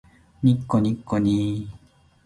[0.41, 1.75] にっこにっこにー